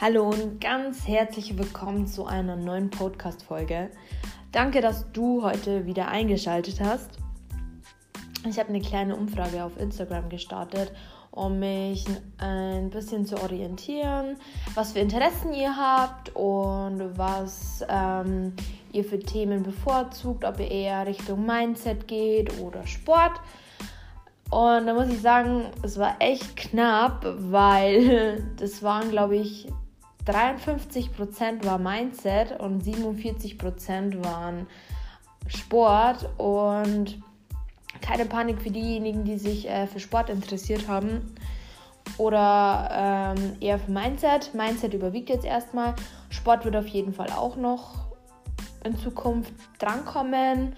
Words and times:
Hallo 0.00 0.30
und 0.30 0.62
ganz 0.62 1.06
herzlich 1.06 1.58
willkommen 1.58 2.06
zu 2.06 2.24
einer 2.24 2.56
neuen 2.56 2.88
Podcast-Folge. 2.88 3.90
Danke, 4.50 4.80
dass 4.80 5.12
du 5.12 5.42
heute 5.42 5.84
wieder 5.84 6.08
eingeschaltet 6.08 6.80
hast. 6.80 7.18
Ich 8.48 8.58
habe 8.58 8.70
eine 8.70 8.80
kleine 8.80 9.14
Umfrage 9.14 9.62
auf 9.62 9.78
Instagram 9.78 10.30
gestartet, 10.30 10.90
um 11.32 11.58
mich 11.58 12.06
ein 12.38 12.88
bisschen 12.88 13.26
zu 13.26 13.42
orientieren, 13.42 14.38
was 14.74 14.92
für 14.92 15.00
Interessen 15.00 15.52
ihr 15.52 15.76
habt 15.76 16.34
und 16.34 17.18
was 17.18 17.84
ähm, 17.86 18.54
ihr 18.92 19.04
für 19.04 19.18
Themen 19.18 19.62
bevorzugt, 19.62 20.46
ob 20.46 20.60
ihr 20.60 20.70
eher 20.70 21.06
Richtung 21.06 21.44
Mindset 21.44 22.08
geht 22.08 22.58
oder 22.58 22.86
Sport. 22.86 23.38
Und 24.50 24.86
da 24.86 24.94
muss 24.94 25.10
ich 25.10 25.20
sagen, 25.20 25.66
es 25.82 25.98
war 25.98 26.16
echt 26.20 26.56
knapp, 26.56 27.26
weil 27.36 28.42
das 28.56 28.82
waren, 28.82 29.10
glaube 29.10 29.36
ich, 29.36 29.68
53% 30.30 31.64
war 31.64 31.78
Mindset 31.78 32.58
und 32.60 32.82
47% 32.82 34.24
waren 34.24 34.66
Sport. 35.46 36.28
Und 36.38 37.20
keine 38.00 38.26
Panik 38.26 38.60
für 38.62 38.70
diejenigen, 38.70 39.24
die 39.24 39.38
sich 39.38 39.68
äh, 39.68 39.86
für 39.86 40.00
Sport 40.00 40.30
interessiert 40.30 40.88
haben 40.88 41.34
oder 42.18 43.34
ähm, 43.36 43.56
eher 43.60 43.78
für 43.78 43.90
Mindset. 43.90 44.54
Mindset 44.54 44.94
überwiegt 44.94 45.28
jetzt 45.28 45.44
erstmal. 45.44 45.94
Sport 46.28 46.64
wird 46.64 46.76
auf 46.76 46.86
jeden 46.86 47.12
Fall 47.12 47.30
auch 47.30 47.56
noch 47.56 48.06
in 48.84 48.96
Zukunft 48.98 49.52
drankommen. 49.78 50.74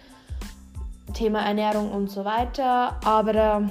Thema 1.14 1.42
Ernährung 1.42 1.92
und 1.92 2.11
so 2.11 2.25
weiter. 2.25 2.98
Aber 3.05 3.33
da 3.33 3.62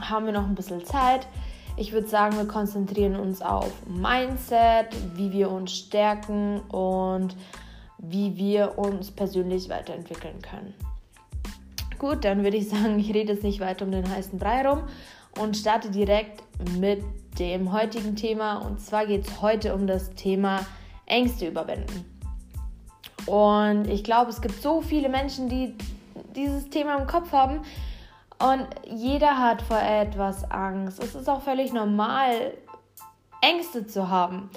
haben 0.00 0.26
wir 0.26 0.32
noch 0.32 0.46
ein 0.46 0.54
bisschen 0.54 0.84
Zeit. 0.84 1.26
Ich 1.80 1.92
würde 1.92 2.08
sagen, 2.08 2.36
wir 2.36 2.44
konzentrieren 2.44 3.16
uns 3.16 3.40
auf 3.40 3.72
Mindset, 3.86 4.88
wie 5.14 5.32
wir 5.32 5.50
uns 5.50 5.72
stärken 5.72 6.60
und 6.68 7.34
wie 7.96 8.36
wir 8.36 8.76
uns 8.76 9.10
persönlich 9.10 9.70
weiterentwickeln 9.70 10.42
können. 10.42 10.74
Gut, 11.98 12.26
dann 12.26 12.44
würde 12.44 12.58
ich 12.58 12.68
sagen, 12.68 12.98
ich 12.98 13.14
rede 13.14 13.32
jetzt 13.32 13.44
nicht 13.44 13.60
weiter 13.60 13.86
um 13.86 13.92
den 13.92 14.06
heißen 14.06 14.38
Brei 14.38 14.68
rum 14.68 14.82
und 15.40 15.56
starte 15.56 15.90
direkt 15.90 16.42
mit 16.78 17.02
dem 17.38 17.72
heutigen 17.72 18.14
Thema. 18.14 18.58
Und 18.58 18.82
zwar 18.82 19.06
geht 19.06 19.26
es 19.26 19.40
heute 19.40 19.74
um 19.74 19.86
das 19.86 20.10
Thema 20.10 20.66
Ängste 21.06 21.48
überwinden. 21.48 22.04
Und 23.24 23.88
ich 23.88 24.04
glaube, 24.04 24.28
es 24.30 24.42
gibt 24.42 24.60
so 24.60 24.82
viele 24.82 25.08
Menschen, 25.08 25.48
die 25.48 25.74
dieses 26.36 26.68
Thema 26.68 26.98
im 26.98 27.06
Kopf 27.06 27.32
haben, 27.32 27.62
und 28.40 28.66
jeder 28.86 29.38
hat 29.38 29.62
vor 29.62 29.80
etwas 29.80 30.50
Angst. 30.50 31.02
Es 31.02 31.14
ist 31.14 31.28
auch 31.28 31.42
völlig 31.42 31.72
normal, 31.72 32.54
Ängste 33.42 33.86
zu 33.86 34.08
haben. 34.08 34.50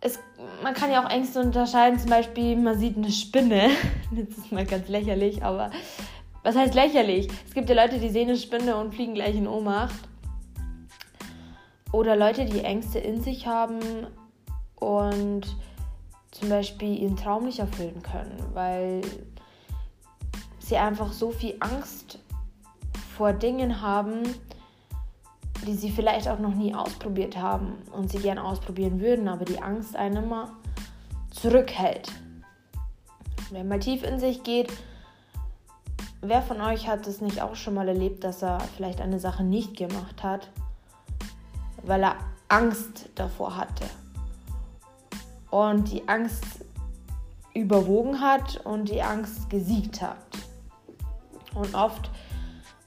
Es, 0.00 0.18
man 0.62 0.74
kann 0.74 0.92
ja 0.92 1.04
auch 1.04 1.10
Ängste 1.10 1.40
unterscheiden, 1.40 1.98
zum 1.98 2.10
Beispiel, 2.10 2.56
man 2.56 2.78
sieht 2.78 2.96
eine 2.96 3.10
Spinne. 3.10 3.70
Das 4.10 4.38
ist 4.38 4.52
mal 4.52 4.64
ganz 4.64 4.88
lächerlich, 4.88 5.42
aber 5.42 5.70
was 6.44 6.54
heißt 6.54 6.74
lächerlich? 6.74 7.28
Es 7.48 7.54
gibt 7.54 7.68
ja 7.68 7.74
Leute, 7.74 7.98
die 7.98 8.10
sehen 8.10 8.28
eine 8.28 8.38
Spinne 8.38 8.76
und 8.76 8.94
fliegen 8.94 9.14
gleich 9.14 9.34
in 9.34 9.48
Ohnmacht. 9.48 10.08
Oder 11.90 12.14
Leute, 12.16 12.44
die 12.44 12.60
Ängste 12.60 12.98
in 12.98 13.22
sich 13.22 13.46
haben 13.46 13.80
und 14.76 15.56
zum 16.30 16.48
Beispiel 16.48 16.96
ihren 17.02 17.16
Traum 17.16 17.46
nicht 17.46 17.60
erfüllen 17.60 18.02
können, 18.02 18.44
weil 18.52 19.00
sie 20.58 20.76
einfach 20.76 21.12
so 21.12 21.30
viel 21.30 21.56
Angst 21.60 22.18
vor 23.16 23.32
Dingen 23.32 23.80
haben, 23.80 24.22
die 25.66 25.74
sie 25.74 25.90
vielleicht 25.90 26.28
auch 26.28 26.38
noch 26.38 26.54
nie 26.54 26.74
ausprobiert 26.74 27.36
haben 27.36 27.74
und 27.92 28.10
sie 28.10 28.18
gerne 28.18 28.42
ausprobieren 28.42 29.00
würden, 29.00 29.28
aber 29.28 29.44
die 29.44 29.62
Angst 29.62 29.96
einen 29.96 30.24
immer 30.24 30.52
zurückhält. 31.30 32.12
Wenn 33.50 33.68
man 33.68 33.80
tief 33.80 34.02
in 34.02 34.18
sich 34.18 34.42
geht, 34.42 34.72
wer 36.20 36.42
von 36.42 36.60
euch 36.60 36.88
hat 36.88 37.06
es 37.06 37.20
nicht 37.20 37.40
auch 37.40 37.54
schon 37.54 37.74
mal 37.74 37.88
erlebt, 37.88 38.24
dass 38.24 38.42
er 38.42 38.58
vielleicht 38.76 39.00
eine 39.00 39.20
Sache 39.20 39.44
nicht 39.44 39.76
gemacht 39.76 40.22
hat, 40.22 40.50
weil 41.82 42.02
er 42.02 42.16
Angst 42.48 43.08
davor 43.14 43.56
hatte 43.56 43.84
und 45.50 45.92
die 45.92 46.08
Angst 46.08 46.44
überwogen 47.54 48.20
hat 48.20 48.64
und 48.64 48.88
die 48.88 49.02
Angst 49.02 49.48
gesiegt 49.48 50.02
hat. 50.02 50.16
Und 51.54 51.74
oft 51.74 52.10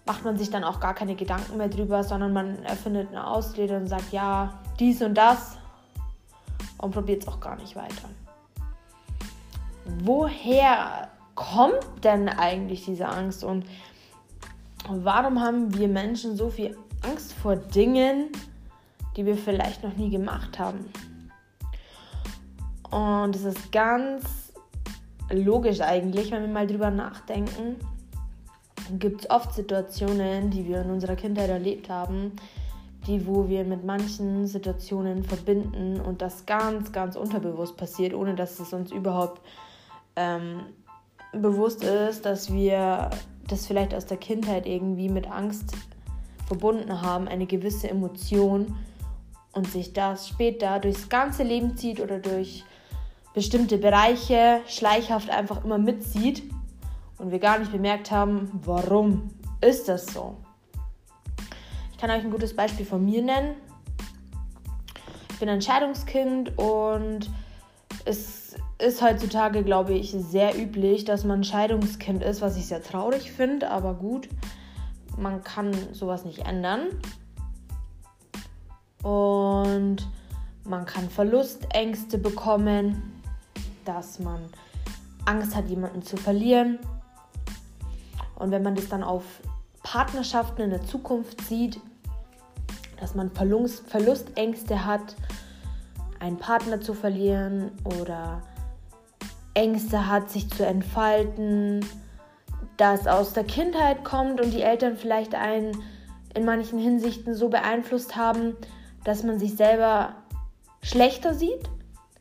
macht 0.08 0.24
man 0.24 0.38
sich 0.38 0.50
dann 0.50 0.64
auch 0.64 0.80
gar 0.80 0.94
keine 0.94 1.16
Gedanken 1.16 1.58
mehr 1.58 1.68
drüber, 1.68 2.04
sondern 2.04 2.32
man 2.32 2.64
erfindet 2.64 3.10
eine 3.10 3.28
Ausrede 3.28 3.76
und 3.76 3.88
sagt, 3.88 4.14
ja, 4.14 4.58
dies 4.80 5.02
und 5.02 5.16
das 5.16 5.58
und 6.78 6.92
probiert 6.92 7.24
es 7.24 7.28
auch 7.28 7.42
gar 7.42 7.58
nicht 7.58 7.76
weiter. 7.76 8.10
Woher 10.04 11.10
kommt 11.36 12.04
denn 12.04 12.30
eigentlich 12.30 12.86
diese 12.86 13.08
Angst 13.08 13.44
und 13.44 13.66
warum 14.88 15.42
haben 15.42 15.74
wir 15.78 15.90
Menschen 15.90 16.38
so 16.38 16.50
viel 16.50 16.78
Angst 17.04 17.34
vor 17.34 17.58
Dingen, 17.58 18.32
die 19.18 19.26
wir 19.26 19.36
vielleicht 19.36 19.84
noch 19.84 19.96
nie 19.98 20.10
gemacht 20.10 20.58
haben? 20.58 20.86
Und 22.90 23.36
es 23.36 23.44
ist 23.44 23.72
ganz 23.74 24.54
logisch 25.30 25.82
eigentlich, 25.82 26.32
wenn 26.32 26.44
wir 26.44 26.50
mal 26.50 26.66
drüber 26.66 26.92
nachdenken 26.92 27.76
gibt 29.00 29.22
es 29.22 29.30
oft 29.30 29.54
Situationen, 29.54 30.50
die 30.50 30.68
wir 30.68 30.82
in 30.82 30.92
unserer 30.92 31.16
Kindheit 31.16 31.50
erlebt 31.50 31.90
haben, 31.90 32.34
die 33.06 33.26
wo 33.26 33.48
wir 33.48 33.64
mit 33.64 33.86
manchen 33.86 34.48
Situationen 34.48 35.24
verbinden 35.24 36.00
und 36.02 36.22
das 36.22 36.46
ganz, 36.46 36.92
ganz 36.92 37.16
unterbewusst 37.16 37.78
passiert, 37.78 38.14
ohne 38.14 38.36
dass 38.36 38.60
es 38.60 38.74
uns 38.74 38.92
überhaupt 38.92 39.42
ähm, 40.16 40.62
bewusst 41.32 41.84
ist, 41.84 42.26
dass 42.26 42.52
wir 42.52 43.10
das 43.48 43.66
vielleicht 43.66 43.94
aus 43.94 44.06
der 44.06 44.18
Kindheit 44.18 44.66
irgendwie 44.66 45.10
mit 45.10 45.30
Angst 45.30 45.74
verbunden 46.48 47.02
haben, 47.02 47.28
eine 47.28 47.46
gewisse 47.46 47.90
Emotion 47.90 48.76
und 49.54 49.68
sich 49.68 49.94
das 49.94 50.28
später 50.28 50.80
durchs 50.80 51.10
ganze 51.10 51.44
Leben 51.44 51.78
zieht 51.78 52.00
oder 52.00 52.20
durch 52.20 52.64
bestimmte 53.34 53.78
Bereiche 53.78 54.62
schleichhaft 54.68 55.30
einfach 55.30 55.64
immer 55.64 55.78
mitzieht 55.78 56.44
und 57.18 57.32
wir 57.32 57.40
gar 57.40 57.60
nicht 57.60 57.72
bemerkt 57.72 58.12
haben, 58.12 58.50
warum 58.64 59.30
ist 59.62 59.88
das 59.88 60.06
so. 60.08 60.38
Ich 61.92 61.98
kann 61.98 62.12
euch 62.12 62.24
ein 62.24 62.32
gutes 62.32 62.56
Beispiel 62.56 62.86
von 62.86 63.04
mir 63.04 63.22
nennen. 63.22 63.56
Ich 65.32 65.40
bin 65.40 65.50
ein 65.50 65.62
Scheidungskind 65.62 66.58
und 66.58 67.30
es 68.06 68.56
ist 68.80 69.02
heutzutage, 69.02 69.64
glaube 69.64 69.94
ich, 69.94 70.12
sehr 70.12 70.58
üblich, 70.58 71.06
dass 71.06 71.24
man 71.24 71.44
Scheidungskind 71.44 72.24
ist, 72.24 72.42
was 72.42 72.58
ich 72.58 72.68
sehr 72.68 72.84
traurig 72.84 73.32
finde, 73.32 73.72
aber 73.72 73.96
gut, 73.96 74.30
man 75.18 75.44
kann 75.44 75.74
sowas 75.94 76.26
nicht 76.26 76.46
ändern. 76.46 76.88
Und 79.02 80.08
man 80.64 80.86
kann 80.86 81.10
Verlustängste 81.10 82.18
bekommen, 82.18 83.22
dass 83.86 84.20
man 84.20 84.42
Angst 85.26 85.56
hat, 85.56 85.70
jemanden 85.70 86.04
zu 86.04 86.18
verlieren. 86.18 86.80
Und 88.38 88.52
wenn 88.52 88.64
man 88.64 88.76
das 88.76 88.88
dann 88.90 89.04
auf 89.04 89.24
Partnerschaften 89.84 90.62
in 90.62 90.70
der 90.70 90.84
Zukunft 90.84 91.42
sieht, 91.42 91.80
dass 93.00 93.16
man 93.16 93.32
Verlust, 93.32 93.90
Verlustängste 93.90 94.86
hat, 94.86 95.16
einen 96.20 96.38
Partner 96.38 96.82
zu 96.82 96.94
verlieren 96.94 97.72
oder 97.84 98.42
Ängste 99.54 100.08
hat, 100.08 100.30
sich 100.30 100.50
zu 100.50 100.66
entfalten, 100.66 101.86
das 102.78 103.08
aus 103.08 103.34
der 103.34 103.44
Kindheit 103.44 104.04
kommt 104.04 104.40
und 104.40 104.52
die 104.52 104.62
Eltern 104.62 104.98
vielleicht 104.98 105.36
einen 105.36 105.72
in 106.36 106.46
manchen 106.46 106.78
Hinsichten 106.78 107.34
so 107.34 107.50
beeinflusst 107.50 108.16
haben, 108.16 108.56
dass 109.04 109.24
man 109.24 109.40
sich 109.40 109.56
selber 109.56 110.14
schlechter 110.84 111.34
sieht, 111.34 111.70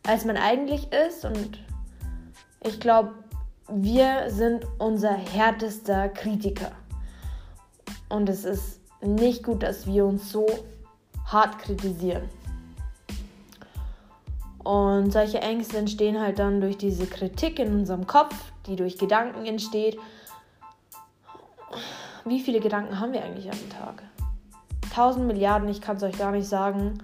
als 0.06 0.24
man 0.24 0.36
eigentlich 0.36 0.88
ist. 0.92 1.24
Und 1.24 1.58
ich 2.64 2.80
glaube, 2.80 3.12
wir 3.68 4.30
sind 4.30 4.64
unser 4.78 5.12
härtester 5.12 6.08
Kritiker. 6.08 6.72
Und 8.08 8.28
es 8.28 8.44
ist 8.44 8.80
nicht 9.02 9.42
gut, 9.42 9.62
dass 9.62 9.86
wir 9.86 10.06
uns 10.06 10.30
so 10.30 10.46
hart 11.26 11.58
kritisieren. 11.58 12.28
Und 14.58 15.12
solche 15.12 15.40
Ängste 15.40 15.78
entstehen 15.78 16.20
halt 16.20 16.38
dann 16.38 16.60
durch 16.60 16.76
diese 16.76 17.06
Kritik 17.06 17.58
in 17.58 17.72
unserem 17.72 18.06
Kopf, 18.06 18.34
die 18.66 18.76
durch 18.76 18.98
Gedanken 18.98 19.46
entsteht. 19.46 19.98
Wie 22.24 22.40
viele 22.40 22.60
Gedanken 22.60 22.98
haben 22.98 23.12
wir 23.12 23.22
eigentlich 23.22 23.50
am 23.50 23.70
Tag? 23.70 24.02
Tausend 24.92 25.26
Milliarden, 25.26 25.68
ich 25.68 25.80
kann 25.80 25.96
es 25.96 26.02
euch 26.02 26.18
gar 26.18 26.32
nicht 26.32 26.48
sagen. 26.48 26.98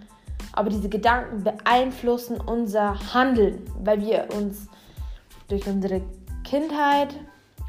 Aber 0.52 0.70
diese 0.70 0.88
Gedanken 0.88 1.44
beeinflussen 1.44 2.40
unser 2.40 3.14
Handeln, 3.14 3.64
weil 3.82 4.00
wir 4.00 4.28
uns 4.36 4.68
durch 5.48 5.66
unsere 5.66 6.02
Kindheit 6.52 7.18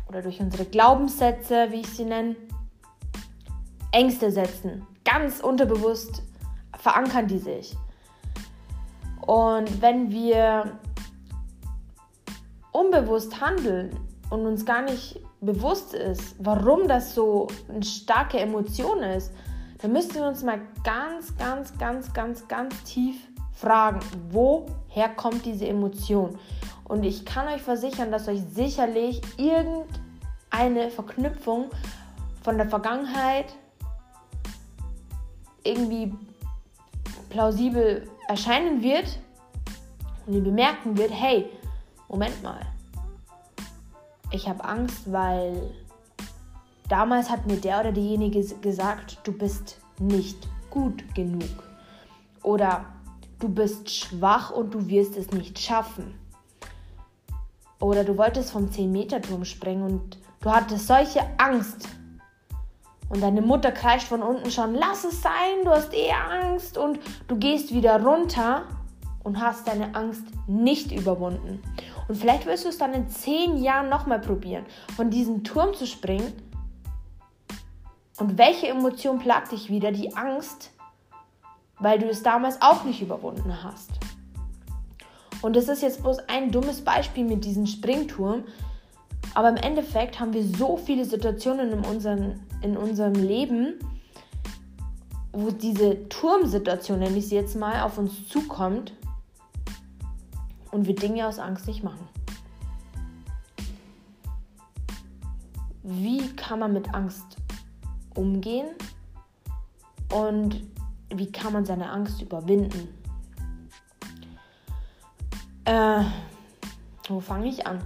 oder 0.09 0.21
durch 0.21 0.41
unsere 0.41 0.65
Glaubenssätze, 0.65 1.67
wie 1.69 1.79
ich 1.79 1.87
sie 1.87 2.03
nenne, 2.03 2.35
Ängste 3.93 4.29
setzen. 4.29 4.85
Ganz 5.05 5.39
unterbewusst 5.39 6.21
verankern 6.77 7.27
die 7.27 7.37
sich. 7.37 7.77
Und 9.21 9.81
wenn 9.81 10.11
wir 10.11 10.79
unbewusst 12.73 13.39
handeln 13.39 13.97
und 14.29 14.45
uns 14.45 14.65
gar 14.65 14.81
nicht 14.81 15.17
bewusst 15.39 15.93
ist, 15.93 16.35
warum 16.39 16.89
das 16.89 17.15
so 17.15 17.47
eine 17.69 17.83
starke 17.83 18.37
Emotion 18.37 19.01
ist, 19.01 19.31
dann 19.81 19.93
müssten 19.93 20.15
wir 20.15 20.27
uns 20.27 20.43
mal 20.43 20.59
ganz, 20.83 21.33
ganz, 21.37 21.77
ganz, 21.77 22.11
ganz, 22.11 22.49
ganz 22.49 22.83
tief 22.83 23.15
fragen, 23.53 24.01
woher 24.29 25.07
kommt 25.15 25.45
diese 25.45 25.67
Emotion? 25.67 26.37
Und 26.85 27.03
ich 27.03 27.25
kann 27.25 27.47
euch 27.47 27.61
versichern, 27.61 28.11
dass 28.11 28.27
euch 28.27 28.41
sicherlich 28.53 29.21
irgendeine 29.37 30.89
Verknüpfung 30.89 31.69
von 32.43 32.57
der 32.57 32.69
Vergangenheit 32.69 33.55
irgendwie 35.63 36.13
plausibel 37.29 38.09
erscheinen 38.27 38.81
wird 38.81 39.19
und 40.25 40.33
ihr 40.33 40.43
bemerken 40.43 40.97
wird, 40.97 41.11
hey, 41.11 41.49
Moment 42.09 42.43
mal, 42.43 42.61
ich 44.31 44.47
habe 44.47 44.63
Angst, 44.63 45.11
weil 45.11 45.71
damals 46.89 47.29
hat 47.29 47.47
mir 47.47 47.57
der 47.57 47.79
oder 47.79 47.91
diejenige 47.91 48.43
gesagt, 48.61 49.19
du 49.23 49.31
bist 49.31 49.79
nicht 49.99 50.47
gut 50.69 51.15
genug. 51.15 51.63
Oder 52.41 52.85
du 53.39 53.47
bist 53.47 53.89
schwach 53.89 54.51
und 54.51 54.73
du 54.73 54.87
wirst 54.87 55.15
es 55.17 55.31
nicht 55.31 55.59
schaffen. 55.59 56.15
Oder 57.83 58.05
du 58.05 58.17
wolltest 58.17 58.51
vom 58.51 58.67
10-Meter-Turm 58.69 59.43
springen 59.43 59.83
und 59.83 60.17
du 60.39 60.49
hattest 60.49 60.87
solche 60.87 61.19
Angst. 61.37 61.89
Und 63.09 63.21
deine 63.21 63.41
Mutter 63.41 63.73
kreischt 63.73 64.07
von 64.07 64.23
unten 64.23 64.49
schon, 64.51 64.73
lass 64.73 65.03
es 65.03 65.21
sein, 65.21 65.65
du 65.65 65.71
hast 65.71 65.93
eh 65.93 66.13
Angst. 66.13 66.77
Und 66.77 66.97
du 67.27 67.35
gehst 67.35 67.73
wieder 67.73 68.01
runter 68.01 68.63
und 69.25 69.37
hast 69.41 69.67
deine 69.67 69.93
Angst 69.95 70.23
nicht 70.47 70.93
überwunden. 70.93 71.61
Und 72.07 72.15
vielleicht 72.15 72.45
wirst 72.45 72.63
du 72.63 72.69
es 72.69 72.77
dann 72.77 72.93
in 72.93 73.09
10 73.09 73.61
Jahren 73.61 73.89
nochmal 73.89 74.19
probieren, 74.19 74.65
von 74.95 75.09
diesem 75.09 75.43
Turm 75.43 75.73
zu 75.73 75.85
springen. 75.85 76.31
Und 78.17 78.37
welche 78.37 78.69
Emotion 78.69 79.19
plagt 79.19 79.51
dich 79.51 79.69
wieder? 79.69 79.91
Die 79.91 80.15
Angst, 80.15 80.71
weil 81.79 81.99
du 81.99 82.07
es 82.07 82.23
damals 82.23 82.61
auch 82.61 82.85
nicht 82.85 83.01
überwunden 83.01 83.61
hast. 83.61 83.89
Und 85.43 85.57
das 85.57 85.67
ist 85.67 85.81
jetzt 85.81 86.01
bloß 86.01 86.19
ein 86.29 86.51
dummes 86.51 86.81
Beispiel 86.81 87.25
mit 87.25 87.43
diesem 87.43 87.67
Springturm. 87.67 88.45
Aber 89.33 89.49
im 89.49 89.57
Endeffekt 89.57 90.19
haben 90.19 90.33
wir 90.33 90.43
so 90.43 90.77
viele 90.77 91.03
Situationen 91.03 91.73
in, 91.73 91.79
unseren, 91.79 92.39
in 92.61 92.77
unserem 92.77 93.13
Leben, 93.13 93.73
wo 95.33 95.51
diese 95.51 96.07
Turmsituation, 96.07 96.99
nenne 96.99 97.17
ich 97.17 97.27
sie 97.27 97.35
jetzt 97.35 97.57
mal, 97.57 97.81
auf 97.81 97.97
uns 97.97 98.29
zukommt 98.29 98.93
und 100.71 100.87
wir 100.87 100.95
Dinge 100.95 101.27
aus 101.27 101.39
Angst 101.39 101.67
nicht 101.67 101.83
machen. 101.83 102.07
Wie 105.83 106.25
kann 106.35 106.59
man 106.59 106.71
mit 106.71 106.93
Angst 106.93 107.35
umgehen 108.15 108.67
und 110.13 110.63
wie 111.13 111.29
kann 111.29 111.51
man 111.51 111.65
seine 111.65 111.89
Angst 111.89 112.21
überwinden? 112.21 113.02
Äh, 115.65 116.03
wo 117.07 117.19
fange 117.19 117.47
ich 117.47 117.65
an? 117.65 117.81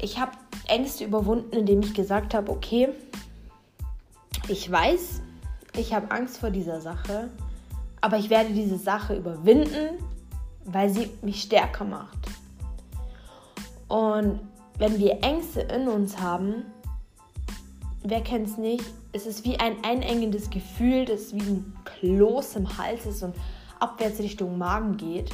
Ich 0.00 0.18
habe 0.18 0.32
Ängste 0.66 1.04
überwunden, 1.04 1.52
indem 1.52 1.80
ich 1.80 1.94
gesagt 1.94 2.34
habe, 2.34 2.50
okay, 2.50 2.88
ich 4.48 4.70
weiß, 4.70 5.22
ich 5.76 5.94
habe 5.94 6.10
Angst 6.10 6.38
vor 6.38 6.50
dieser 6.50 6.80
Sache, 6.80 7.30
aber 8.00 8.18
ich 8.18 8.28
werde 8.28 8.52
diese 8.52 8.78
Sache 8.78 9.16
überwinden, 9.16 10.02
weil 10.64 10.90
sie 10.90 11.10
mich 11.22 11.42
stärker 11.42 11.84
macht. 11.84 12.18
Und 13.88 14.40
wenn 14.78 14.98
wir 14.98 15.22
Ängste 15.22 15.60
in 15.62 15.88
uns 15.88 16.20
haben, 16.20 16.64
wer 18.02 18.20
kennt 18.20 18.48
es 18.48 18.58
nicht, 18.58 18.84
es 19.12 19.26
ist 19.26 19.44
wie 19.44 19.58
ein 19.58 19.82
einengendes 19.84 20.50
Gefühl, 20.50 21.04
das 21.04 21.34
wie 21.34 21.40
ein 21.40 21.76
Kloß 21.84 22.56
im 22.56 22.78
Hals 22.78 23.06
ist 23.06 23.22
und 23.22 23.34
abwärts 23.78 24.18
Richtung 24.18 24.58
Magen 24.58 24.96
geht 24.96 25.30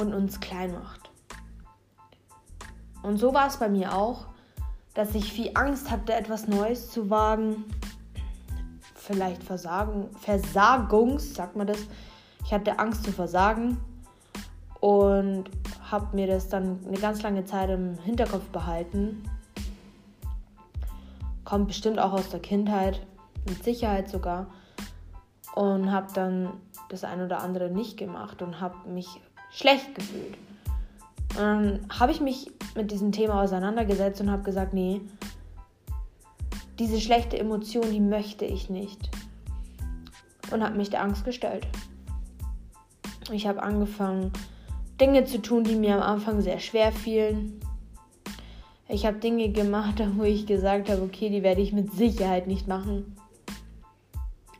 und 0.00 0.14
uns 0.14 0.40
klein 0.40 0.72
macht. 0.72 1.10
Und 3.02 3.18
so 3.18 3.32
war 3.32 3.46
es 3.46 3.58
bei 3.58 3.68
mir 3.68 3.94
auch, 3.94 4.26
dass 4.94 5.14
ich 5.14 5.32
viel 5.32 5.52
Angst 5.54 5.90
hatte, 5.90 6.12
etwas 6.14 6.48
Neues 6.48 6.90
zu 6.90 7.10
wagen. 7.10 7.64
Vielleicht 8.94 9.42
Versagen, 9.42 10.08
Versagungs, 10.18 11.34
sagt 11.34 11.56
man 11.56 11.66
das. 11.66 11.78
Ich 12.44 12.52
hatte 12.52 12.78
Angst 12.78 13.04
zu 13.04 13.12
versagen 13.12 13.78
und 14.80 15.44
habe 15.90 16.14
mir 16.16 16.26
das 16.26 16.48
dann 16.48 16.80
eine 16.86 16.98
ganz 16.98 17.22
lange 17.22 17.44
Zeit 17.44 17.70
im 17.70 17.98
Hinterkopf 17.98 18.46
behalten. 18.48 19.22
Kommt 21.44 21.68
bestimmt 21.68 21.98
auch 21.98 22.12
aus 22.12 22.28
der 22.30 22.40
Kindheit, 22.40 23.04
mit 23.48 23.64
Sicherheit 23.64 24.08
sogar. 24.08 24.46
Und 25.54 25.90
habe 25.90 26.06
dann 26.14 26.52
das 26.88 27.04
ein 27.04 27.20
oder 27.22 27.40
andere 27.40 27.70
nicht 27.70 27.96
gemacht 27.96 28.42
und 28.42 28.60
habe 28.60 28.88
mich 28.88 29.20
schlecht 29.50 29.94
gefühlt. 29.94 30.36
Und 31.30 31.38
dann 31.38 31.80
habe 31.90 32.12
ich 32.12 32.20
mich 32.20 32.50
mit 32.74 32.90
diesem 32.90 33.12
Thema 33.12 33.42
auseinandergesetzt 33.42 34.20
und 34.20 34.30
habe 34.30 34.42
gesagt, 34.42 34.74
nee, 34.74 35.00
diese 36.78 37.00
schlechte 37.00 37.38
Emotion, 37.38 37.90
die 37.90 38.00
möchte 38.00 38.44
ich 38.44 38.70
nicht. 38.70 39.10
Und 40.50 40.64
habe 40.64 40.76
mich 40.76 40.90
der 40.90 41.02
Angst 41.02 41.24
gestellt. 41.24 41.66
Ich 43.30 43.46
habe 43.46 43.62
angefangen, 43.62 44.32
Dinge 45.00 45.24
zu 45.24 45.40
tun, 45.40 45.62
die 45.62 45.76
mir 45.76 45.94
am 45.94 46.02
Anfang 46.02 46.40
sehr 46.40 46.58
schwer 46.58 46.90
fielen. 46.90 47.60
Ich 48.88 49.06
habe 49.06 49.18
Dinge 49.18 49.50
gemacht, 49.50 50.02
wo 50.16 50.24
ich 50.24 50.46
gesagt 50.46 50.88
habe, 50.88 51.02
okay, 51.02 51.30
die 51.30 51.42
werde 51.42 51.60
ich 51.60 51.72
mit 51.72 51.92
Sicherheit 51.92 52.46
nicht 52.46 52.66
machen. 52.66 53.16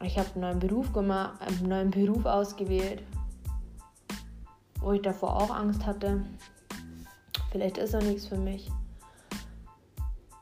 Ich 0.02 0.19
habe 0.19 0.28
einen 0.34 0.40
neuen 0.43 0.58
Beruf 0.60 0.93
gemacht, 0.93 1.40
einen 1.43 1.69
neuen 1.69 1.90
Beruf 1.90 2.25
ausgewählt, 2.25 3.02
wo 4.81 4.93
ich 4.93 5.03
davor 5.03 5.37
auch 5.37 5.50
Angst 5.50 5.85
hatte. 5.87 6.23
Vielleicht 7.50 7.79
ist 7.79 7.94
er 7.94 8.03
nichts 8.03 8.27
für 8.27 8.38
mich. 8.38 8.71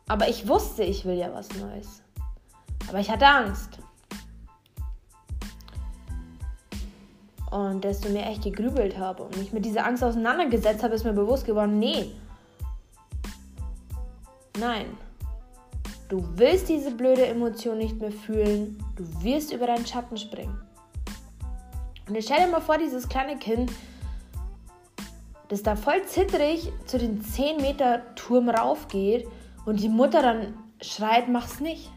Aber 0.08 0.28
ich 0.28 0.48
wusste, 0.48 0.82
ich 0.82 1.04
will 1.04 1.16
ja 1.16 1.32
was 1.32 1.48
Neues. 1.56 2.02
Aber 2.88 2.98
ich 2.98 3.10
hatte 3.10 3.26
Angst. 3.26 3.78
Und 7.50 7.82
desto 7.82 8.10
mehr 8.10 8.30
ich 8.30 8.40
gegrübelt 8.40 8.98
habe 8.98 9.22
und 9.22 9.36
mich 9.36 9.52
mit 9.52 9.64
dieser 9.64 9.86
Angst 9.86 10.04
auseinandergesetzt 10.04 10.82
habe, 10.82 10.94
ist 10.94 11.04
mir 11.04 11.14
bewusst 11.14 11.46
geworden, 11.46 11.78
nee. 11.78 12.12
Nein. 14.58 14.86
Du 16.08 16.24
willst 16.36 16.68
diese 16.68 16.90
blöde 16.90 17.26
Emotion 17.26 17.78
nicht 17.78 18.00
mehr 18.00 18.12
fühlen. 18.12 18.82
Du 18.96 19.04
wirst 19.22 19.52
über 19.52 19.66
deinen 19.66 19.86
Schatten 19.86 20.16
springen. 20.16 20.58
Und 22.06 22.14
jetzt 22.14 22.24
stell 22.26 22.44
dir 22.44 22.50
mal 22.50 22.60
vor, 22.60 22.78
dieses 22.78 23.08
kleine 23.08 23.36
Kind, 23.38 23.70
das 25.48 25.62
da 25.62 25.76
voll 25.76 26.04
zittrig 26.04 26.72
zu 26.86 26.98
den 26.98 27.22
10 27.22 27.58
Meter 27.58 28.14
Turm 28.14 28.48
raufgeht 28.48 29.26
und 29.64 29.80
die 29.80 29.88
Mutter 29.88 30.22
dann 30.22 30.54
schreit, 30.80 31.28
mach's 31.28 31.60
nicht. 31.60 31.90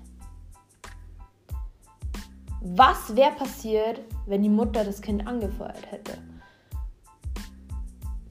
Was 2.61 3.15
wäre 3.15 3.31
passiert, 3.31 4.01
wenn 4.27 4.43
die 4.43 4.49
Mutter 4.49 4.83
das 4.83 5.01
Kind 5.01 5.27
angefeuert 5.27 5.91
hätte? 5.91 6.17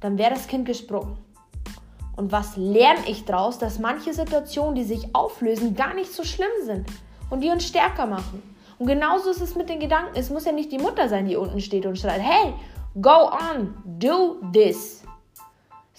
Dann 0.01 0.17
wäre 0.19 0.31
das 0.31 0.47
Kind 0.47 0.67
gesprungen. 0.67 1.19
Und 2.17 2.33
was 2.33 2.57
lerne 2.57 3.09
ich 3.09 3.25
daraus, 3.25 3.59
dass 3.59 3.79
manche 3.79 4.15
Situationen, 4.15 4.75
die 4.75 4.85
sich 4.85 5.15
auflösen, 5.15 5.75
gar 5.75 5.95
nicht 5.95 6.13
so 6.13 6.23
schlimm 6.23 6.49
sind 6.65 6.87
und 7.29 7.41
die 7.41 7.51
uns 7.51 7.67
stärker 7.67 8.07
machen. 8.07 8.43
Und 8.79 8.87
genauso 8.87 9.31
ist 9.31 9.41
es 9.41 9.55
mit 9.57 9.69
den 9.69 9.81
Gedanken. 9.81 10.13
Es 10.15 10.31
muss 10.31 10.45
ja 10.45 10.53
nicht 10.53 10.73
die 10.73 10.79
Mutter 10.79 11.09
sein, 11.09 11.27
die 11.27 11.37
unten 11.37 11.61
steht 11.61 11.87
und 11.87 11.99
schreit, 11.99 12.21
hey, 12.21 12.55
go 13.01 13.31
on, 13.31 13.75
do 13.85 14.37
this. 14.53 15.03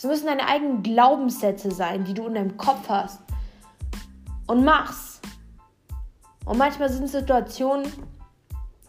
Es 0.02 0.08
müssen 0.08 0.26
deine 0.26 0.48
eigenen 0.48 0.82
Glaubenssätze 0.82 1.70
sein, 1.70 2.06
die 2.06 2.16
du 2.16 2.26
in 2.26 2.34
deinem 2.34 2.58
Kopf 2.58 2.90
hast. 2.90 3.20
Und 4.48 4.66
mach's. 4.66 5.22
Und 6.44 6.58
manchmal 6.58 6.90
sind 6.90 7.08
Situationen, 7.08 7.86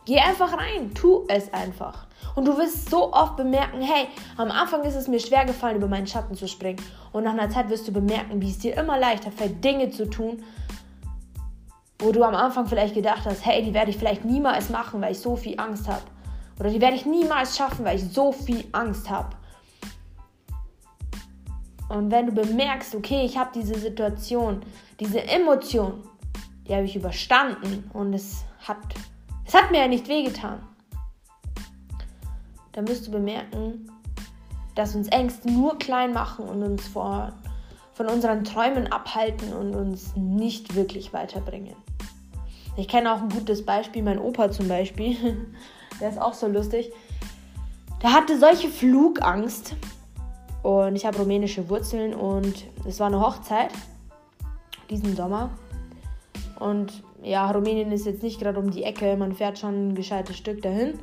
Geh 0.06 0.18
einfach 0.20 0.56
rein, 0.56 0.94
tu 0.94 1.26
es 1.28 1.52
einfach. 1.52 2.06
Und 2.34 2.46
du 2.46 2.56
wirst 2.56 2.88
so 2.88 3.12
oft 3.12 3.36
bemerken, 3.36 3.82
hey, 3.82 4.08
am 4.38 4.50
Anfang 4.50 4.84
ist 4.84 4.94
es 4.94 5.06
mir 5.06 5.20
schwer 5.20 5.44
gefallen, 5.44 5.76
über 5.76 5.86
meinen 5.86 6.06
Schatten 6.06 6.34
zu 6.34 6.48
springen. 6.48 6.82
Und 7.12 7.24
nach 7.24 7.34
einer 7.34 7.50
Zeit 7.50 7.68
wirst 7.68 7.86
du 7.86 7.92
bemerken, 7.92 8.40
wie 8.40 8.48
es 8.48 8.58
dir 8.58 8.74
immer 8.78 8.98
leichter 8.98 9.30
fällt, 9.30 9.62
Dinge 9.62 9.90
zu 9.90 10.08
tun, 10.08 10.42
wo 11.98 12.10
du 12.10 12.24
am 12.24 12.34
Anfang 12.34 12.66
vielleicht 12.66 12.94
gedacht 12.94 13.26
hast, 13.26 13.44
hey, 13.44 13.62
die 13.62 13.74
werde 13.74 13.90
ich 13.90 13.98
vielleicht 13.98 14.24
niemals 14.24 14.70
machen, 14.70 15.02
weil 15.02 15.12
ich 15.12 15.20
so 15.20 15.36
viel 15.36 15.60
Angst 15.60 15.86
habe. 15.88 16.04
Oder 16.58 16.70
die 16.70 16.80
werde 16.80 16.96
ich 16.96 17.04
niemals 17.04 17.58
schaffen, 17.58 17.84
weil 17.84 17.96
ich 17.96 18.08
so 18.10 18.32
viel 18.32 18.64
Angst 18.72 19.10
habe. 19.10 19.36
Und 21.92 22.10
wenn 22.10 22.26
du 22.26 22.32
bemerkst, 22.32 22.94
okay, 22.94 23.26
ich 23.26 23.36
habe 23.36 23.50
diese 23.54 23.78
Situation, 23.78 24.62
diese 24.98 25.22
Emotion, 25.22 26.02
die 26.66 26.74
habe 26.74 26.84
ich 26.84 26.96
überstanden 26.96 27.90
und 27.92 28.14
es 28.14 28.44
hat 28.66 28.78
es 29.44 29.54
hat 29.54 29.70
mir 29.70 29.80
ja 29.80 29.88
nicht 29.88 30.08
wehgetan. 30.08 30.62
dann 32.72 32.88
wirst 32.88 33.06
du 33.06 33.10
bemerken, 33.10 33.90
dass 34.74 34.94
uns 34.94 35.08
Ängste 35.08 35.50
nur 35.50 35.78
klein 35.78 36.14
machen 36.14 36.46
und 36.46 36.62
uns 36.62 36.88
vor, 36.88 37.34
von 37.92 38.08
unseren 38.08 38.44
Träumen 38.44 38.90
abhalten 38.90 39.52
und 39.52 39.74
uns 39.74 40.16
nicht 40.16 40.74
wirklich 40.74 41.12
weiterbringen. 41.12 41.76
Ich 42.78 42.88
kenne 42.88 43.12
auch 43.12 43.20
ein 43.20 43.28
gutes 43.28 43.66
Beispiel, 43.66 44.02
mein 44.02 44.18
Opa 44.18 44.50
zum 44.50 44.68
Beispiel, 44.68 45.46
der 46.00 46.08
ist 46.08 46.18
auch 46.18 46.32
so 46.32 46.46
lustig. 46.46 46.90
Der 48.02 48.14
hatte 48.14 48.38
solche 48.38 48.70
Flugangst 48.70 49.74
und 50.62 50.96
ich 50.96 51.04
habe 51.04 51.18
rumänische 51.18 51.68
Wurzeln 51.68 52.14
und 52.14 52.64
es 52.86 53.00
war 53.00 53.08
eine 53.08 53.20
Hochzeit 53.20 53.70
diesen 54.90 55.16
Sommer. 55.16 55.50
Und 56.58 57.02
ja, 57.22 57.50
Rumänien 57.50 57.90
ist 57.92 58.06
jetzt 58.06 58.22
nicht 58.22 58.40
gerade 58.40 58.58
um 58.58 58.70
die 58.70 58.84
Ecke, 58.84 59.16
man 59.16 59.32
fährt 59.32 59.58
schon 59.58 59.88
ein 59.88 59.94
gescheites 59.94 60.36
Stück 60.36 60.62
dahin. 60.62 60.98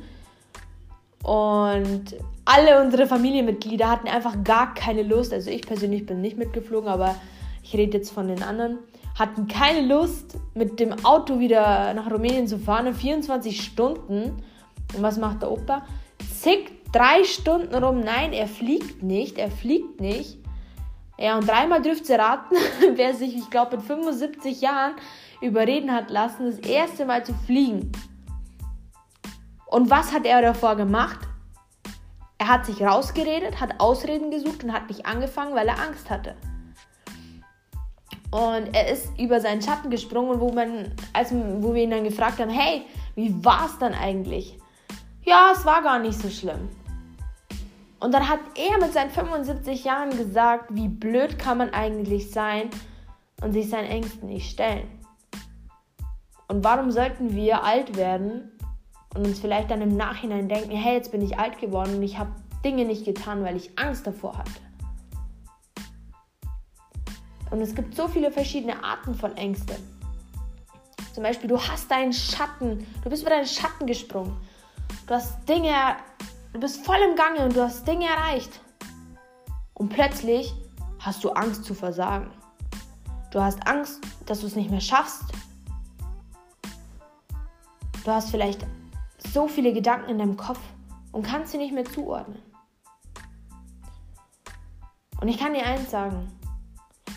Und 1.22 2.16
alle 2.46 2.82
unsere 2.82 3.06
Familienmitglieder 3.06 3.90
hatten 3.90 4.08
einfach 4.08 4.42
gar 4.42 4.74
keine 4.74 5.02
Lust. 5.02 5.32
Also 5.32 5.50
ich 5.50 5.62
persönlich 5.62 6.06
bin 6.06 6.20
nicht 6.20 6.38
mitgeflogen, 6.38 6.88
aber 6.88 7.14
ich 7.62 7.74
rede 7.74 7.98
jetzt 7.98 8.10
von 8.10 8.28
den 8.28 8.42
anderen. 8.42 8.78
Hatten 9.18 9.48
keine 9.48 9.86
Lust, 9.86 10.38
mit 10.54 10.80
dem 10.80 11.04
Auto 11.04 11.38
wieder 11.38 11.92
nach 11.92 12.10
Rumänien 12.10 12.46
zu 12.46 12.58
fahren, 12.58 12.94
24 12.94 13.62
Stunden. 13.62 14.42
Und 14.96 15.02
was 15.02 15.18
macht 15.18 15.42
der 15.42 15.50
Opa? 15.50 15.82
Zickt 16.40 16.79
drei 16.92 17.24
Stunden 17.24 17.74
rum. 17.74 18.00
Nein, 18.00 18.32
er 18.32 18.48
fliegt 18.48 19.02
nicht, 19.02 19.38
er 19.38 19.50
fliegt 19.50 20.00
nicht. 20.00 20.38
Ja, 21.18 21.36
und 21.36 21.46
dreimal 21.46 21.82
dürft 21.82 22.08
ihr 22.08 22.18
raten, 22.18 22.54
wer 22.94 23.14
sich, 23.14 23.36
ich 23.36 23.50
glaube, 23.50 23.76
mit 23.76 23.86
75 23.86 24.60
Jahren 24.60 24.94
überreden 25.40 25.92
hat 25.92 26.10
lassen, 26.10 26.46
das 26.46 26.58
erste 26.60 27.04
Mal 27.04 27.24
zu 27.24 27.34
fliegen. 27.34 27.92
Und 29.66 29.90
was 29.90 30.12
hat 30.12 30.24
er 30.24 30.42
davor 30.42 30.76
gemacht? 30.76 31.20
Er 32.38 32.48
hat 32.48 32.64
sich 32.64 32.82
rausgeredet, 32.82 33.60
hat 33.60 33.80
Ausreden 33.80 34.30
gesucht 34.30 34.64
und 34.64 34.72
hat 34.72 34.88
nicht 34.88 35.04
angefangen, 35.04 35.54
weil 35.54 35.68
er 35.68 35.78
Angst 35.78 36.08
hatte. 36.08 36.34
Und 38.30 38.74
er 38.74 38.90
ist 38.90 39.10
über 39.18 39.40
seinen 39.40 39.60
Schatten 39.60 39.90
gesprungen, 39.90 40.40
wo, 40.40 40.50
man, 40.52 40.92
als, 41.12 41.32
wo 41.32 41.74
wir 41.74 41.82
ihn 41.82 41.90
dann 41.90 42.04
gefragt 42.04 42.38
haben, 42.38 42.50
hey, 42.50 42.82
wie 43.14 43.44
war 43.44 43.66
es 43.66 43.78
dann 43.78 43.92
eigentlich? 43.92 44.56
Ja, 45.22 45.52
es 45.52 45.64
war 45.66 45.82
gar 45.82 45.98
nicht 45.98 46.18
so 46.18 46.30
schlimm. 46.30 46.68
Und 48.00 48.12
dann 48.14 48.28
hat 48.28 48.40
er 48.54 48.78
mit 48.78 48.94
seinen 48.94 49.10
75 49.10 49.84
Jahren 49.84 50.10
gesagt, 50.16 50.74
wie 50.74 50.88
blöd 50.88 51.38
kann 51.38 51.58
man 51.58 51.70
eigentlich 51.70 52.30
sein 52.30 52.70
und 53.42 53.52
sich 53.52 53.68
seinen 53.68 53.88
Ängsten 53.88 54.28
nicht 54.28 54.50
stellen. 54.50 54.88
Und 56.48 56.64
warum 56.64 56.90
sollten 56.90 57.36
wir 57.36 57.62
alt 57.62 57.96
werden 57.96 58.50
und 59.14 59.26
uns 59.26 59.38
vielleicht 59.38 59.70
dann 59.70 59.82
im 59.82 59.96
Nachhinein 59.96 60.48
denken, 60.48 60.70
hey, 60.70 60.94
jetzt 60.94 61.12
bin 61.12 61.22
ich 61.22 61.38
alt 61.38 61.58
geworden 61.58 61.96
und 61.96 62.02
ich 62.02 62.18
habe 62.18 62.30
Dinge 62.64 62.84
nicht 62.86 63.04
getan, 63.04 63.44
weil 63.44 63.56
ich 63.56 63.78
Angst 63.78 64.06
davor 64.06 64.36
hatte. 64.38 64.50
Und 67.50 67.60
es 67.60 67.74
gibt 67.74 67.94
so 67.94 68.08
viele 68.08 68.30
verschiedene 68.30 68.82
Arten 68.82 69.14
von 69.14 69.36
Ängsten. 69.36 69.76
Zum 71.12 71.22
Beispiel, 71.22 71.48
du 71.48 71.60
hast 71.60 71.90
deinen 71.90 72.12
Schatten, 72.12 72.86
du 73.02 73.10
bist 73.10 73.22
über 73.22 73.30
deinen 73.30 73.46
Schatten 73.46 73.86
gesprungen. 73.86 74.36
Du 75.06 75.14
hast 75.14 75.48
Dinge, 75.48 75.74
du 76.52 76.60
bist 76.60 76.84
voll 76.84 76.98
im 77.08 77.16
Gange 77.16 77.44
und 77.44 77.56
du 77.56 77.62
hast 77.62 77.86
Dinge 77.86 78.06
erreicht. 78.06 78.60
Und 79.74 79.88
plötzlich 79.88 80.54
hast 80.98 81.24
du 81.24 81.30
Angst 81.30 81.64
zu 81.64 81.74
versagen. 81.74 82.30
Du 83.30 83.40
hast 83.40 83.66
Angst, 83.66 84.00
dass 84.26 84.40
du 84.40 84.46
es 84.46 84.56
nicht 84.56 84.70
mehr 84.70 84.80
schaffst. 84.80 85.24
Du 88.04 88.10
hast 88.10 88.30
vielleicht 88.30 88.66
so 89.32 89.46
viele 89.46 89.72
Gedanken 89.72 90.10
in 90.10 90.18
deinem 90.18 90.36
Kopf 90.36 90.60
und 91.12 91.22
kannst 91.22 91.52
sie 91.52 91.58
nicht 91.58 91.72
mehr 91.72 91.84
zuordnen. 91.84 92.40
Und 95.20 95.28
ich 95.28 95.38
kann 95.38 95.54
dir 95.54 95.64
eins 95.64 95.90
sagen, 95.90 96.30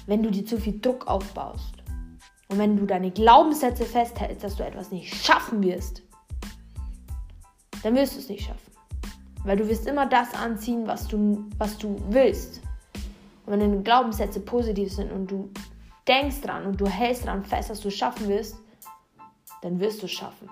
wenn 0.06 0.22
du 0.22 0.30
dir 0.30 0.46
zu 0.46 0.60
viel 0.60 0.80
Druck 0.80 1.08
aufbaust 1.08 1.76
und 2.50 2.58
wenn 2.58 2.76
du 2.76 2.86
deine 2.86 3.12
Glaubenssätze 3.12 3.86
festhältst, 3.86 4.44
dass 4.44 4.58
du 4.58 4.66
etwas 4.66 4.92
nicht 4.92 5.14
schaffen 5.16 5.64
wirst, 5.64 6.02
dann 7.82 7.96
wirst 7.96 8.16
du 8.16 8.20
es 8.20 8.30
nicht 8.30 8.46
schaffen. 8.46 8.73
Weil 9.44 9.58
du 9.58 9.68
wirst 9.68 9.88
immer 9.88 10.06
das 10.06 10.34
anziehen, 10.34 10.88
was 10.88 11.08
du, 11.08 11.50
was 11.58 11.78
du 11.78 11.98
willst. 12.10 12.62
Und 13.46 13.54
wenn 13.54 13.60
deine 13.60 13.82
Glaubenssätze 13.82 14.40
positiv 14.40 14.92
sind 14.94 15.12
und 15.12 15.30
du 15.30 15.52
denkst 16.08 16.42
dran 16.42 16.66
und 16.66 16.80
du 16.80 16.88
hältst 16.88 17.26
dran 17.26 17.44
fest, 17.44 17.70
dass 17.70 17.82
du 17.82 17.90
es 17.90 17.96
schaffen 17.96 18.28
wirst, 18.28 18.58
dann 19.62 19.80
wirst 19.80 20.02
du 20.02 20.06
es 20.06 20.12
schaffen. 20.12 20.50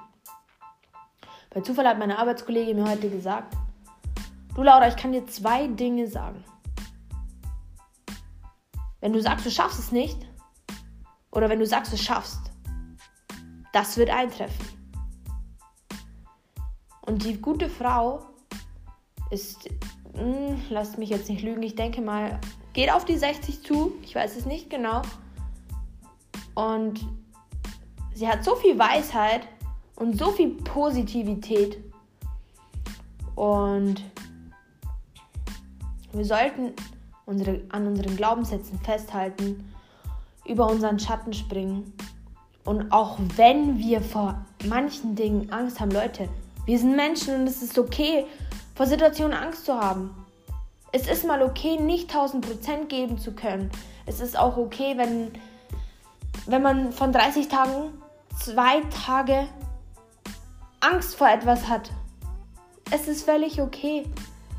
Bei 1.49 1.61
Zufall 1.61 1.87
hat 1.87 1.99
meine 1.99 2.17
Arbeitskollegin 2.17 2.77
mir 2.77 2.89
heute 2.89 3.09
gesagt, 3.09 3.55
du 4.55 4.63
Laura, 4.63 4.87
ich 4.87 4.95
kann 4.95 5.11
dir 5.11 5.25
zwei 5.27 5.67
Dinge 5.67 6.07
sagen. 6.07 6.43
Wenn 9.01 9.13
du 9.13 9.21
sagst, 9.21 9.45
du 9.45 9.51
schaffst 9.51 9.79
es 9.79 9.91
nicht, 9.91 10.17
oder 11.31 11.49
wenn 11.49 11.59
du 11.59 11.65
sagst, 11.65 11.91
du 11.91 11.97
schaffst, 11.97 12.39
das 13.73 13.97
wird 13.97 14.09
eintreffen. 14.09 14.65
Und 17.01 17.23
die 17.23 17.41
gute 17.41 17.69
Frau 17.69 18.30
ist, 19.31 19.69
mh, 20.13 20.21
hm, 20.21 20.61
lasst 20.69 20.97
mich 20.97 21.09
jetzt 21.09 21.29
nicht 21.29 21.41
lügen, 21.41 21.63
ich 21.63 21.75
denke 21.75 22.01
mal, 22.01 22.39
geht 22.73 22.91
auf 22.91 23.05
die 23.05 23.17
60 23.17 23.63
zu, 23.63 23.93
ich 24.03 24.15
weiß 24.15 24.37
es 24.37 24.45
nicht 24.45 24.69
genau. 24.69 25.01
Und 26.53 27.05
sie 28.13 28.27
hat 28.27 28.43
so 28.43 28.55
viel 28.55 28.77
Weisheit, 28.77 29.47
und 30.01 30.17
so 30.17 30.31
viel 30.31 30.49
Positivität. 30.49 31.77
Und 33.35 34.03
wir 36.11 36.25
sollten 36.25 36.73
unsere, 37.27 37.61
an 37.69 37.85
unseren 37.85 38.17
Glaubenssätzen 38.17 38.79
festhalten, 38.79 39.63
über 40.47 40.67
unseren 40.67 40.97
Schatten 40.97 41.33
springen. 41.33 41.93
Und 42.65 42.91
auch 42.91 43.19
wenn 43.35 43.77
wir 43.77 44.01
vor 44.01 44.43
manchen 44.65 45.15
Dingen 45.15 45.51
Angst 45.51 45.79
haben, 45.79 45.91
Leute, 45.91 46.27
wir 46.65 46.79
sind 46.79 46.95
Menschen 46.95 47.41
und 47.41 47.47
es 47.47 47.61
ist 47.61 47.77
okay, 47.77 48.25
vor 48.81 48.87
Situationen 48.87 49.37
Angst 49.37 49.65
zu 49.65 49.79
haben. 49.79 50.09
Es 50.91 51.07
ist 51.07 51.23
mal 51.23 51.43
okay, 51.43 51.77
nicht 51.77 52.11
1000% 52.11 52.87
geben 52.87 53.19
zu 53.19 53.33
können. 53.33 53.69
Es 54.07 54.19
ist 54.19 54.35
auch 54.35 54.57
okay, 54.57 54.97
wenn, 54.97 55.31
wenn 56.47 56.63
man 56.63 56.91
von 56.91 57.11
30 57.11 57.47
Tagen 57.47 57.93
zwei 58.39 58.81
Tage 59.05 59.47
Angst 60.79 61.15
vor 61.15 61.29
etwas 61.29 61.67
hat. 61.67 61.91
Es 62.89 63.07
ist 63.07 63.23
völlig 63.23 63.61
okay. 63.61 64.03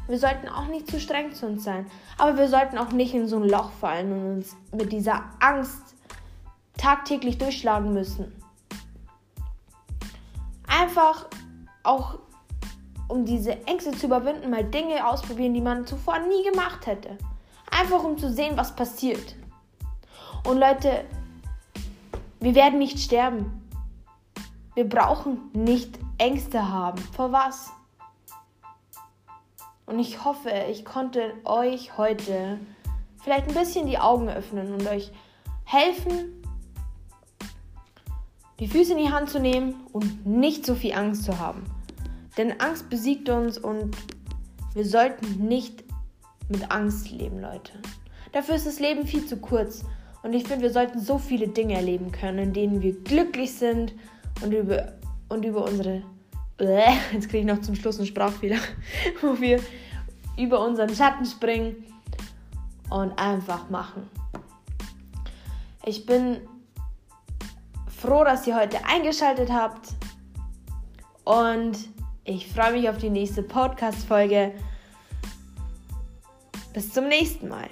Wir 0.06 0.20
sollten 0.20 0.48
auch 0.48 0.68
nicht 0.68 0.88
zu 0.88 1.00
streng 1.00 1.34
zu 1.34 1.46
uns 1.46 1.64
sein. 1.64 1.90
Aber 2.16 2.38
wir 2.38 2.46
sollten 2.46 2.78
auch 2.78 2.92
nicht 2.92 3.14
in 3.14 3.26
so 3.26 3.38
ein 3.38 3.48
Loch 3.48 3.72
fallen 3.72 4.12
und 4.12 4.34
uns 4.36 4.56
mit 4.70 4.92
dieser 4.92 5.24
Angst 5.40 5.96
tagtäglich 6.76 7.38
durchschlagen 7.38 7.92
müssen. 7.92 8.32
Einfach 10.68 11.26
auch, 11.82 12.20
um 13.12 13.26
diese 13.26 13.66
Ängste 13.66 13.90
zu 13.92 14.06
überwinden, 14.06 14.48
mal 14.48 14.64
Dinge 14.64 15.06
ausprobieren, 15.06 15.52
die 15.52 15.60
man 15.60 15.86
zuvor 15.86 16.18
nie 16.20 16.50
gemacht 16.50 16.86
hätte. 16.86 17.18
Einfach 17.70 18.02
um 18.02 18.16
zu 18.16 18.32
sehen, 18.32 18.56
was 18.56 18.74
passiert. 18.74 19.36
Und 20.48 20.58
Leute, 20.58 21.04
wir 22.40 22.54
werden 22.54 22.78
nicht 22.78 22.98
sterben. 22.98 23.68
Wir 24.74 24.88
brauchen 24.88 25.50
nicht 25.52 25.98
Ängste 26.16 26.70
haben. 26.70 26.98
Vor 27.14 27.32
was? 27.32 27.70
Und 29.84 29.98
ich 29.98 30.24
hoffe, 30.24 30.50
ich 30.70 30.86
konnte 30.86 31.34
euch 31.44 31.98
heute 31.98 32.58
vielleicht 33.22 33.46
ein 33.46 33.54
bisschen 33.54 33.86
die 33.86 33.98
Augen 33.98 34.30
öffnen 34.30 34.72
und 34.72 34.86
euch 34.88 35.12
helfen, 35.64 36.42
die 38.58 38.68
Füße 38.68 38.92
in 38.92 38.98
die 38.98 39.12
Hand 39.12 39.28
zu 39.28 39.38
nehmen 39.38 39.86
und 39.92 40.24
nicht 40.24 40.64
so 40.64 40.74
viel 40.74 40.94
Angst 40.94 41.24
zu 41.24 41.38
haben. 41.38 41.81
Denn 42.36 42.60
Angst 42.60 42.88
besiegt 42.88 43.28
uns 43.28 43.58
und 43.58 43.96
wir 44.74 44.84
sollten 44.84 45.46
nicht 45.46 45.84
mit 46.48 46.70
Angst 46.70 47.10
leben, 47.10 47.40
Leute. 47.40 47.72
Dafür 48.32 48.54
ist 48.54 48.66
das 48.66 48.80
Leben 48.80 49.06
viel 49.06 49.26
zu 49.26 49.36
kurz. 49.36 49.84
Und 50.22 50.32
ich 50.32 50.46
finde, 50.46 50.62
wir 50.62 50.72
sollten 50.72 51.00
so 51.00 51.18
viele 51.18 51.48
Dinge 51.48 51.74
erleben 51.74 52.12
können, 52.12 52.38
in 52.38 52.52
denen 52.52 52.82
wir 52.82 52.92
glücklich 53.02 53.52
sind 53.54 53.92
und 54.42 54.52
über, 54.52 54.92
und 55.28 55.44
über 55.44 55.64
unsere. 55.64 56.02
Jetzt 57.12 57.28
kriege 57.28 57.38
ich 57.38 57.44
noch 57.44 57.60
zum 57.60 57.74
Schluss 57.74 57.98
einen 57.98 58.06
Sprachfehler, 58.06 58.58
wo 59.20 59.40
wir 59.40 59.60
über 60.38 60.64
unseren 60.64 60.94
Schatten 60.94 61.26
springen 61.26 61.84
und 62.88 63.18
einfach 63.18 63.68
machen. 63.68 64.08
Ich 65.84 66.06
bin 66.06 66.36
froh, 68.00 68.24
dass 68.24 68.46
ihr 68.46 68.54
heute 68.54 68.78
eingeschaltet 68.86 69.50
habt 69.50 69.88
und 71.24 71.76
ich 72.24 72.46
freue 72.46 72.72
mich 72.72 72.88
auf 72.88 72.98
die 72.98 73.10
nächste 73.10 73.42
Podcast-Folge. 73.42 74.52
Bis 76.72 76.92
zum 76.92 77.08
nächsten 77.08 77.48
Mal. 77.48 77.68